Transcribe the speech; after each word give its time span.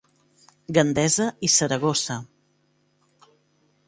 Gandesa 0.77 1.27
i 1.47 1.51
Saragossa. 1.57 2.17